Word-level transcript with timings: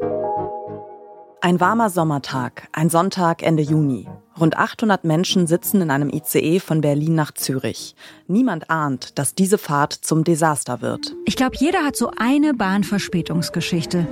Ein 0.00 1.60
warmer 1.60 1.88
Sommertag, 1.88 2.68
ein 2.72 2.90
Sonntag 2.90 3.42
Ende 3.42 3.62
Juni. 3.62 4.06
Rund 4.38 4.56
800 4.56 5.04
Menschen 5.04 5.46
sitzen 5.46 5.80
in 5.80 5.90
einem 5.90 6.10
ICE 6.10 6.60
von 6.60 6.80
Berlin 6.80 7.14
nach 7.14 7.32
Zürich. 7.32 7.94
Niemand 8.26 8.70
ahnt, 8.70 9.18
dass 9.18 9.34
diese 9.34 9.58
Fahrt 9.58 9.92
zum 9.92 10.24
Desaster 10.24 10.82
wird. 10.82 11.14
Ich 11.24 11.36
glaube, 11.36 11.56
jeder 11.58 11.84
hat 11.84 11.96
so 11.96 12.10
eine 12.16 12.54
Bahnverspätungsgeschichte. 12.54 14.06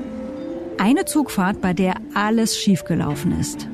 Eine 0.79 1.05
Zugfahrt, 1.05 1.61
bei 1.61 1.73
der 1.73 1.95
alles 2.15 2.59
schiefgelaufen 2.59 3.39
ist. 3.39 3.69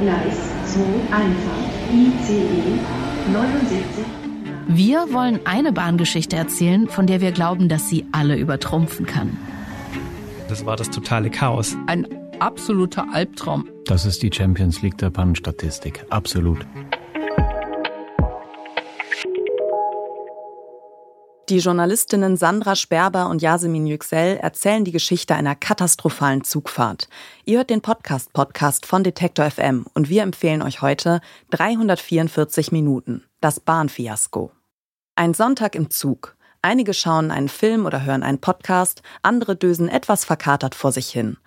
Gleis 0.00 0.38
2 0.66 0.80
Einfahrt 1.14 1.70
ICE 1.92 2.44
79. 3.32 4.04
Wir 4.68 5.12
wollen 5.12 5.40
eine 5.44 5.72
Bahngeschichte 5.72 6.36
erzählen, 6.36 6.88
von 6.88 7.06
der 7.06 7.20
wir 7.20 7.32
glauben, 7.32 7.68
dass 7.68 7.88
sie 7.88 8.06
alle 8.12 8.36
übertrumpfen 8.36 9.04
kann. 9.06 9.36
Das 10.50 10.66
war 10.66 10.74
das 10.74 10.90
totale 10.90 11.30
Chaos. 11.30 11.76
Ein 11.86 12.08
absoluter 12.40 13.06
Albtraum. 13.12 13.68
Das 13.84 14.04
ist 14.04 14.20
die 14.20 14.32
Champions 14.34 14.82
League 14.82 14.98
der 14.98 15.10
Pannenstatistik. 15.10 16.04
Absolut. 16.10 16.66
Die 21.48 21.58
Journalistinnen 21.58 22.36
Sandra 22.36 22.74
Sperber 22.74 23.28
und 23.28 23.42
Yasemin 23.42 23.86
Yüksel 23.86 24.38
erzählen 24.38 24.84
die 24.84 24.90
Geschichte 24.90 25.36
einer 25.36 25.54
katastrophalen 25.54 26.42
Zugfahrt. 26.42 27.08
Ihr 27.44 27.58
hört 27.58 27.70
den 27.70 27.80
Podcast-Podcast 27.80 28.86
von 28.86 29.04
Detektor 29.04 29.48
FM 29.48 29.86
und 29.94 30.08
wir 30.08 30.24
empfehlen 30.24 30.62
euch 30.62 30.82
heute 30.82 31.20
344 31.50 32.72
Minuten. 32.72 33.22
Das 33.40 33.60
Bahnfiasko. 33.60 34.50
Ein 35.14 35.32
Sonntag 35.32 35.76
im 35.76 35.90
Zug. 35.90 36.36
Einige 36.62 36.92
schauen 36.92 37.30
einen 37.30 37.48
Film 37.48 37.86
oder 37.86 38.04
hören 38.04 38.22
einen 38.22 38.38
Podcast, 38.38 39.02
andere 39.22 39.56
dösen 39.56 39.88
etwas 39.88 40.26
verkatert 40.26 40.74
vor 40.74 40.92
sich 40.92 41.08
hin. 41.08 41.38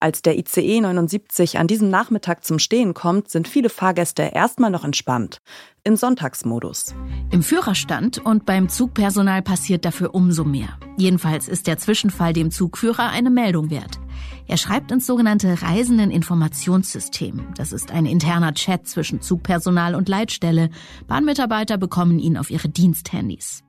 Als 0.00 0.22
der 0.22 0.38
ICE 0.38 0.80
79 0.80 1.58
an 1.58 1.66
diesem 1.66 1.90
Nachmittag 1.90 2.44
zum 2.44 2.60
Stehen 2.60 2.94
kommt, 2.94 3.30
sind 3.30 3.48
viele 3.48 3.68
Fahrgäste 3.68 4.22
erstmal 4.22 4.70
noch 4.70 4.84
entspannt. 4.84 5.38
Im 5.82 5.96
Sonntagsmodus. 5.96 6.94
Im 7.30 7.42
Führerstand 7.42 8.24
und 8.24 8.46
beim 8.46 8.68
Zugpersonal 8.68 9.42
passiert 9.42 9.84
dafür 9.84 10.14
umso 10.14 10.44
mehr. 10.44 10.78
Jedenfalls 10.98 11.48
ist 11.48 11.66
der 11.66 11.78
Zwischenfall 11.78 12.32
dem 12.32 12.52
Zugführer 12.52 13.08
eine 13.08 13.30
Meldung 13.30 13.70
wert. 13.70 13.98
Er 14.46 14.56
schreibt 14.56 14.92
ins 14.92 15.06
sogenannte 15.06 15.62
Reisendeninformationssystem. 15.62 17.46
Das 17.56 17.72
ist 17.72 17.90
ein 17.90 18.06
interner 18.06 18.54
Chat 18.54 18.86
zwischen 18.86 19.20
Zugpersonal 19.20 19.96
und 19.96 20.08
Leitstelle. 20.08 20.70
Bahnmitarbeiter 21.08 21.76
bekommen 21.76 22.20
ihn 22.20 22.36
auf 22.36 22.50
ihre 22.50 22.68
Diensthandys. 22.68 23.64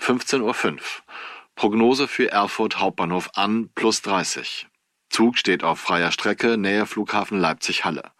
15.05 0.00 0.72
Uhr. 0.72 0.78
Prognose 1.54 2.08
für 2.08 2.30
Erfurt 2.30 2.78
Hauptbahnhof 2.78 3.30
an 3.34 3.70
plus 3.74 4.02
30. 4.02 4.66
Zug 5.08 5.38
steht 5.38 5.64
auf 5.64 5.80
freier 5.80 6.12
Strecke, 6.12 6.58
Nähe 6.58 6.84
Flughafen 6.86 7.38
Leipzig-Halle. 7.38 8.10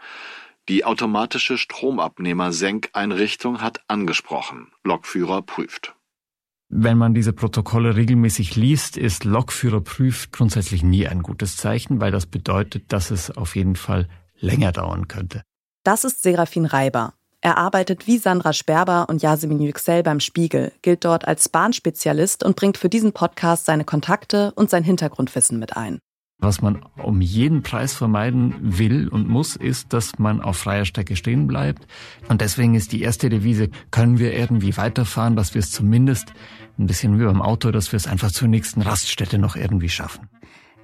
Die 0.69 0.85
automatische 0.85 1.59
Stromabnehmer-Senkeinrichtung 1.59 3.61
hat 3.61 3.83
angesprochen. 3.89 4.73
Lokführer 4.83 5.43
prüft. 5.43 5.95
Wenn 6.69 6.99
man 6.99 7.15
diese 7.15 7.33
Protokolle 7.33 7.95
regelmäßig 7.95 8.57
liest, 8.57 8.97
ist 8.97 9.25
Lokführer 9.25 9.81
prüft 9.81 10.33
grundsätzlich 10.33 10.83
nie 10.83 11.07
ein 11.07 11.23
gutes 11.23 11.57
Zeichen, 11.57 12.01
weil 12.01 12.11
das 12.11 12.27
bedeutet, 12.27 12.93
dass 12.93 13.13
es 13.13 13.31
auf 13.31 13.55
jeden 13.55 13.77
Fall 13.77 14.09
länger 14.39 14.73
dauern 14.73 15.07
könnte. 15.07 15.43
Das 15.85 16.05
ist 16.05 16.23
Serafin 16.23 16.65
Reiber. 16.65 17.15
Er 17.47 17.59
arbeitet 17.59 18.09
wie 18.09 18.19
Sandra 18.19 18.53
Sperber 18.53 19.09
und 19.09 19.23
Yasemin 19.23 19.61
Yüksel 19.61 20.03
beim 20.03 20.19
Spiegel, 20.19 20.73
gilt 20.83 21.05
dort 21.05 21.29
als 21.29 21.49
Bahnspezialist 21.49 22.43
und 22.43 22.57
bringt 22.57 22.77
für 22.77 22.89
diesen 22.89 23.13
Podcast 23.13 23.67
seine 23.67 23.85
Kontakte 23.85 24.53
und 24.57 24.69
sein 24.69 24.83
Hintergrundwissen 24.83 25.61
mit 25.61 25.77
ein. 25.77 26.01
Was 26.41 26.61
man 26.61 26.85
um 27.01 27.21
jeden 27.21 27.63
Preis 27.63 27.95
vermeiden 27.95 28.57
will 28.61 29.07
und 29.07 29.29
muss, 29.29 29.55
ist, 29.55 29.93
dass 29.93 30.19
man 30.19 30.41
auf 30.41 30.57
freier 30.57 30.87
Strecke 30.87 31.15
stehen 31.15 31.47
bleibt. 31.47 31.87
Und 32.29 32.41
deswegen 32.41 32.75
ist 32.75 32.91
die 32.91 33.03
erste 33.03 33.29
Devise, 33.29 33.71
können 33.93 34.19
wir 34.19 34.35
irgendwie 34.35 34.77
weiterfahren, 34.77 35.37
dass 35.37 35.55
wir 35.55 35.61
es 35.61 35.71
zumindest 35.71 36.33
ein 36.81 36.89
bisschen 36.89 37.21
wie 37.21 37.27
beim 37.27 37.41
Auto, 37.41 37.71
dass 37.71 37.93
wir 37.93 37.97
es 37.97 38.09
einfach 38.09 38.33
zur 38.33 38.49
nächsten 38.49 38.83
Raststätte 38.83 39.39
noch 39.39 39.55
irgendwie 39.55 39.89
schaffen. 39.89 40.29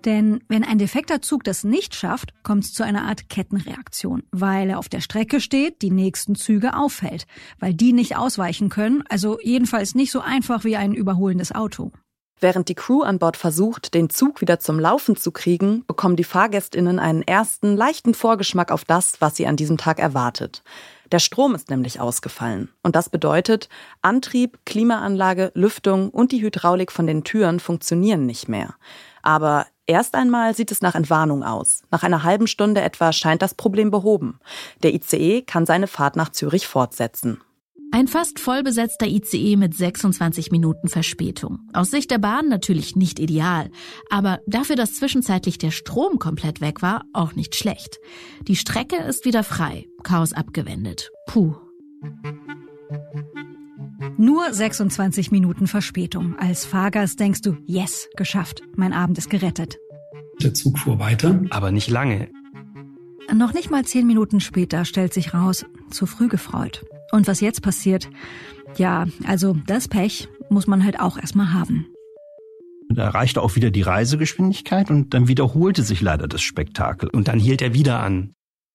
Denn 0.04 0.42
wenn 0.48 0.64
ein 0.64 0.78
defekter 0.78 1.22
Zug 1.22 1.44
das 1.44 1.64
nicht 1.64 1.94
schafft, 1.94 2.32
kommt 2.42 2.64
es 2.64 2.72
zu 2.72 2.82
einer 2.82 3.04
Art 3.04 3.28
Kettenreaktion, 3.28 4.24
weil 4.30 4.70
er 4.70 4.78
auf 4.78 4.88
der 4.88 5.00
Strecke 5.00 5.40
steht, 5.40 5.82
die 5.82 5.90
nächsten 5.90 6.34
Züge 6.34 6.76
auffällt, 6.76 7.26
weil 7.60 7.74
die 7.74 7.92
nicht 7.92 8.16
ausweichen 8.16 8.68
können, 8.68 9.04
also 9.08 9.38
jedenfalls 9.40 9.94
nicht 9.94 10.10
so 10.10 10.20
einfach 10.20 10.64
wie 10.64 10.76
ein 10.76 10.92
überholendes 10.92 11.52
Auto. 11.52 11.92
Während 12.40 12.68
die 12.68 12.74
Crew 12.74 13.02
an 13.02 13.20
Bord 13.20 13.36
versucht, 13.36 13.94
den 13.94 14.10
Zug 14.10 14.40
wieder 14.40 14.58
zum 14.58 14.80
Laufen 14.80 15.14
zu 15.14 15.30
kriegen, 15.30 15.84
bekommen 15.86 16.16
die 16.16 16.24
Fahrgästinnen 16.24 16.98
einen 16.98 17.22
ersten, 17.22 17.76
leichten 17.76 18.14
Vorgeschmack 18.14 18.72
auf 18.72 18.84
das, 18.84 19.20
was 19.20 19.36
sie 19.36 19.46
an 19.46 19.54
diesem 19.54 19.78
Tag 19.78 20.00
erwartet. 20.00 20.64
Der 21.12 21.20
Strom 21.20 21.54
ist 21.54 21.70
nämlich 21.70 22.00
ausgefallen. 22.00 22.70
Und 22.82 22.96
das 22.96 23.10
bedeutet, 23.10 23.68
Antrieb, 24.00 24.58
Klimaanlage, 24.66 25.52
Lüftung 25.54 26.10
und 26.10 26.32
die 26.32 26.42
Hydraulik 26.42 26.90
von 26.90 27.06
den 27.06 27.22
Türen 27.22 27.60
funktionieren 27.60 28.26
nicht 28.26 28.48
mehr. 28.48 28.74
Aber 29.22 29.66
erst 29.86 30.14
einmal 30.14 30.54
sieht 30.54 30.70
es 30.70 30.82
nach 30.82 30.94
Entwarnung 30.94 31.42
aus. 31.42 31.82
Nach 31.90 32.02
einer 32.02 32.22
halben 32.22 32.46
Stunde 32.46 32.80
etwa 32.80 33.12
scheint 33.12 33.42
das 33.42 33.54
Problem 33.54 33.90
behoben. 33.90 34.38
Der 34.82 34.94
ICE 34.94 35.42
kann 35.42 35.66
seine 35.66 35.86
Fahrt 35.86 36.16
nach 36.16 36.30
Zürich 36.30 36.66
fortsetzen. 36.66 37.40
Ein 37.94 38.08
fast 38.08 38.40
vollbesetzter 38.40 39.06
ICE 39.06 39.56
mit 39.56 39.76
26 39.76 40.50
Minuten 40.50 40.88
Verspätung. 40.88 41.68
Aus 41.74 41.90
Sicht 41.90 42.10
der 42.10 42.16
Bahn 42.16 42.48
natürlich 42.48 42.96
nicht 42.96 43.18
ideal, 43.18 43.70
aber 44.08 44.40
dafür, 44.46 44.76
dass 44.76 44.94
zwischenzeitlich 44.94 45.58
der 45.58 45.72
Strom 45.72 46.18
komplett 46.18 46.62
weg 46.62 46.80
war, 46.80 47.04
auch 47.12 47.34
nicht 47.34 47.54
schlecht. 47.54 47.98
Die 48.48 48.56
Strecke 48.56 48.96
ist 48.96 49.26
wieder 49.26 49.44
frei, 49.44 49.84
Chaos 50.04 50.32
abgewendet. 50.32 51.10
Puh. 51.26 51.54
Nur 54.18 54.52
26 54.52 55.30
Minuten 55.30 55.66
Verspätung. 55.66 56.38
Als 56.38 56.64
Fahrgast 56.64 57.18
denkst 57.18 57.42
du, 57.42 57.56
yes, 57.66 58.08
geschafft, 58.16 58.62
mein 58.76 58.92
Abend 58.92 59.18
ist 59.18 59.30
gerettet. 59.30 59.78
Der 60.42 60.54
Zug 60.54 60.78
fuhr 60.78 60.98
weiter. 60.98 61.40
Aber 61.50 61.72
nicht 61.72 61.88
lange. 61.88 62.28
Noch 63.32 63.54
nicht 63.54 63.70
mal 63.70 63.84
zehn 63.84 64.06
Minuten 64.06 64.40
später 64.40 64.84
stellt 64.84 65.14
sich 65.14 65.32
raus, 65.32 65.64
zu 65.90 66.06
früh 66.06 66.28
gefreut. 66.28 66.84
Und 67.12 67.26
was 67.26 67.40
jetzt 67.40 67.62
passiert? 67.62 68.10
Ja, 68.76 69.06
also 69.26 69.56
das 69.66 69.88
Pech 69.88 70.28
muss 70.50 70.66
man 70.66 70.84
halt 70.84 71.00
auch 71.00 71.18
erstmal 71.18 71.52
haben. 71.52 71.86
Da 72.88 73.04
erreichte 73.04 73.40
auch 73.40 73.56
wieder 73.56 73.70
die 73.70 73.82
Reisegeschwindigkeit 73.82 74.90
und 74.90 75.14
dann 75.14 75.28
wiederholte 75.28 75.82
sich 75.82 76.00
leider 76.00 76.28
das 76.28 76.42
Spektakel. 76.42 77.08
Und 77.08 77.28
dann 77.28 77.38
hielt 77.38 77.62
er 77.62 77.74
wieder 77.74 78.00
an. 78.00 78.34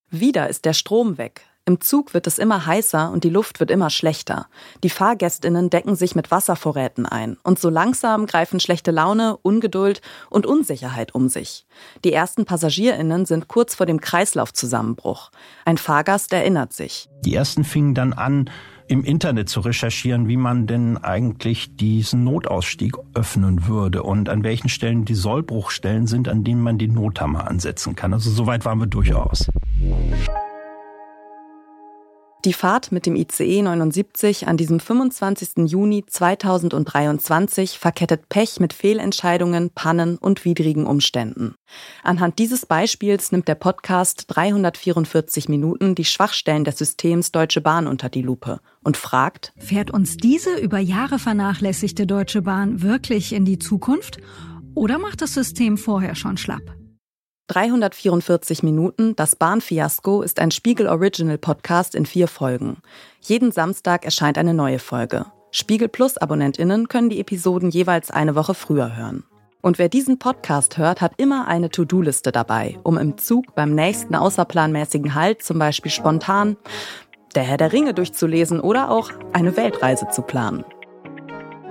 Wieder 0.10 0.50
ist 0.50 0.66
der 0.66 0.74
Strom 0.74 1.18
weg. 1.18 1.47
Im 1.68 1.82
Zug 1.82 2.14
wird 2.14 2.28
es 2.28 2.38
immer 2.38 2.66
heißer 2.66 3.12
und 3.12 3.26
die 3.26 3.30
Luft 3.30 3.60
wird 3.60 3.72
immer 3.72 3.90
schlechter. 3.90 4.48
Die 4.86 4.90
Fahrgästinnen 4.90 5.70
decken 5.70 5.98
sich 5.98 6.16
mit 6.16 6.32
Wasservorräten 6.32 7.06
ein. 7.06 7.36
Und 7.44 7.60
so 7.60 7.70
langsam 7.70 8.26
greifen 8.26 8.62
schlechte 8.62 8.92
Laune, 8.92 9.36
Ungeduld 9.42 10.02
und 10.30 10.46
Unsicherheit 10.46 11.14
um 11.14 11.28
sich. 11.28 11.66
Die 12.06 12.14
ersten 12.14 12.46
Passagierinnen 12.46 13.26
sind 13.26 13.50
kurz 13.50 13.76
vor 13.76 13.86
dem 13.86 14.00
Kreislaufzusammenbruch. 14.00 15.30
Ein 15.66 15.78
Fahrgast 15.78 16.32
erinnert 16.32 16.72
sich. 16.72 17.10
Die 17.26 17.36
ersten 17.36 17.66
fingen 17.66 17.94
dann 17.94 18.14
an, 18.14 18.50
im 18.88 19.04
Internet 19.04 19.50
zu 19.50 19.60
recherchieren, 19.60 20.30
wie 20.30 20.38
man 20.38 20.68
denn 20.68 20.96
eigentlich 20.96 21.76
diesen 21.76 22.24
Notausstieg 22.24 22.96
öffnen 23.14 23.68
würde 23.68 24.04
und 24.04 24.30
an 24.30 24.46
welchen 24.46 24.70
Stellen 24.70 25.04
die 25.04 25.16
Sollbruchstellen 25.16 26.08
sind, 26.08 26.30
an 26.30 26.46
denen 26.46 26.62
man 26.62 26.78
den 26.78 26.94
Nothammer 26.94 27.46
ansetzen 27.46 27.98
kann. 27.98 28.14
Also 28.14 28.30
soweit 28.30 28.64
waren 28.64 28.80
wir 28.80 28.88
durchaus. 28.88 29.50
Die 32.48 32.54
Fahrt 32.54 32.94
mit 32.94 33.06
dem 33.06 33.18
ICE 33.18 33.62
79 33.62 34.48
an 34.48 34.56
diesem 34.56 34.80
25. 34.80 35.70
Juni 35.70 36.06
2023 36.06 37.78
verkettet 37.78 38.30
Pech 38.30 38.62
mit 38.62 38.72
Fehlentscheidungen, 38.72 39.70
Pannen 39.70 40.18
und 40.18 40.46
widrigen 40.46 40.86
Umständen. 40.86 41.56
Anhand 42.04 42.40
dieses 42.40 42.66
Beispiels 42.66 43.34
nimmt 43.34 43.50
der 43.50 43.56
Podcast 43.56 44.28
344 44.30 45.50
Minuten 45.50 45.94
die 45.94 46.06
Schwachstellen 46.06 46.64
des 46.64 46.78
Systems 46.78 47.34
Deutsche 47.34 47.60
Bahn 47.60 47.86
unter 47.86 48.08
die 48.08 48.22
Lupe 48.22 48.62
und 48.82 48.96
fragt, 48.96 49.52
fährt 49.58 49.92
uns 49.92 50.16
diese 50.16 50.58
über 50.58 50.80
Jahre 50.80 51.20
vernachlässigte 51.20 52.08
Deutsche 52.08 52.44
Bahn 52.44 52.82
wirklich 52.82 53.34
in 53.34 53.44
die 53.44 53.60
Zukunft 53.60 54.20
oder 54.74 55.00
macht 55.00 55.22
das 55.22 55.34
System 55.34 55.78
vorher 55.78 56.16
schon 56.16 56.38
schlapp? 56.38 56.77
344 57.48 58.62
Minuten, 58.62 59.16
das 59.16 59.38
Bahnfiasko 59.38 60.22
ist 60.22 60.40
ein 60.40 60.52
Spiegel 60.52 60.88
Original 60.88 61.38
Podcast 61.38 61.96
in 61.96 62.06
vier 62.06 62.28
Folgen. 62.28 62.78
Jeden 63.22 63.54
Samstag 63.54 64.04
erscheint 64.04 64.38
eine 64.38 64.54
neue 64.54 64.80
Folge. 64.80 65.26
Spiegel 65.52 65.88
Plus 65.88 66.18
Abonnentinnen 66.18 66.90
können 66.90 67.10
die 67.10 67.22
Episoden 67.22 67.70
jeweils 67.70 68.12
eine 68.12 68.36
Woche 68.36 68.54
früher 68.54 68.98
hören. 68.98 69.24
Und 69.62 69.80
wer 69.80 69.88
diesen 69.88 70.20
Podcast 70.20 70.78
hört, 70.78 71.00
hat 71.00 71.14
immer 71.18 71.48
eine 71.48 71.70
To-Do-Liste 71.70 72.34
dabei, 72.34 72.78
um 72.84 72.98
im 72.98 73.18
Zug 73.18 73.56
beim 73.56 73.74
nächsten 73.74 74.16
außerplanmäßigen 74.16 75.16
Halt 75.16 75.42
zum 75.42 75.58
Beispiel 75.58 75.92
spontan 75.92 76.58
der 77.34 77.44
Herr 77.44 77.58
der 77.58 77.72
Ringe 77.72 77.94
durchzulesen 77.94 78.60
oder 78.60 78.92
auch 78.92 79.12
eine 79.32 79.56
Weltreise 79.56 80.08
zu 80.10 80.22
planen. 80.22 80.66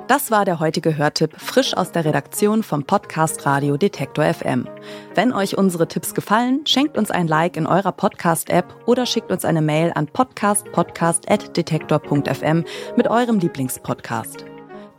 Das 0.09 0.31
war 0.31 0.45
der 0.45 0.61
heutige 0.61 0.97
Hörtipp, 0.97 1.33
frisch 1.37 1.77
aus 1.77 1.91
der 1.91 2.05
Redaktion 2.05 2.63
vom 2.63 2.85
Podcast 2.85 3.45
Radio 3.45 3.77
Detektor 3.77 4.25
FM. 4.25 4.69
Wenn 5.17 5.33
euch 5.33 5.59
unsere 5.59 5.89
Tipps 5.89 6.15
gefallen, 6.15 6.61
schenkt 6.65 6.97
uns 6.97 7.11
ein 7.11 7.27
Like 7.27 7.57
in 7.57 7.67
eurer 7.67 7.91
Podcast-App 7.91 8.73
oder 8.87 9.05
schickt 9.05 9.33
uns 9.33 9.45
eine 9.45 9.63
Mail 9.63 9.91
an 9.97 10.07
podcastpodcast.detektor.fm 10.07 12.65
mit 12.97 13.09
eurem 13.09 13.41
Lieblingspodcast. 13.41 14.45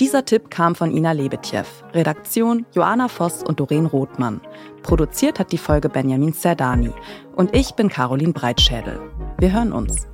Dieser 0.01 0.25
Tipp 0.25 0.51
kam 0.51 0.75
von 0.75 0.91
Ina 0.91 1.13
Lebetjew, 1.13 1.63
Redaktion 1.93 2.65
Joanna 2.73 3.07
Voss 3.07 3.43
und 3.43 3.61
Doreen 3.61 3.85
Rothmann. 3.85 4.41
Produziert 4.83 5.39
hat 5.39 5.53
die 5.53 5.57
Folge 5.57 5.87
Benjamin 5.87 6.33
Zerdani. 6.33 6.91
Und 7.33 7.55
ich 7.55 7.75
bin 7.75 7.87
Caroline 7.87 8.33
Breitschädel. 8.33 8.99
Wir 9.39 9.53
hören 9.53 9.71
uns. 9.71 10.05